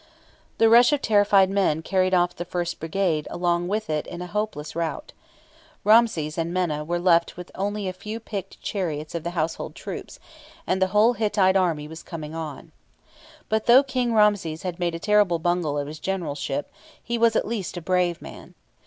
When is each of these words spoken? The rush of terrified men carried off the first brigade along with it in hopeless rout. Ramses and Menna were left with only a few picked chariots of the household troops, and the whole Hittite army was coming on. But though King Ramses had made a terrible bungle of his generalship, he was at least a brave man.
The 0.57 0.67
rush 0.67 0.91
of 0.93 1.03
terrified 1.03 1.51
men 1.51 1.83
carried 1.83 2.15
off 2.15 2.35
the 2.35 2.43
first 2.43 2.79
brigade 2.79 3.27
along 3.29 3.67
with 3.67 3.87
it 3.87 4.07
in 4.07 4.19
hopeless 4.21 4.75
rout. 4.75 5.13
Ramses 5.83 6.39
and 6.39 6.51
Menna 6.51 6.83
were 6.83 6.97
left 6.97 7.37
with 7.37 7.51
only 7.53 7.87
a 7.87 7.93
few 7.93 8.19
picked 8.19 8.59
chariots 8.63 9.13
of 9.13 9.23
the 9.23 9.29
household 9.37 9.75
troops, 9.75 10.19
and 10.65 10.81
the 10.81 10.87
whole 10.87 11.13
Hittite 11.13 11.55
army 11.55 11.87
was 11.87 12.01
coming 12.01 12.33
on. 12.33 12.71
But 13.47 13.67
though 13.67 13.83
King 13.83 14.15
Ramses 14.15 14.63
had 14.63 14.79
made 14.79 14.95
a 14.95 14.99
terrible 14.99 15.37
bungle 15.37 15.77
of 15.77 15.85
his 15.85 15.99
generalship, 15.99 16.71
he 17.03 17.19
was 17.19 17.35
at 17.35 17.47
least 17.47 17.77
a 17.77 17.79
brave 17.81 18.23
man. 18.23 18.55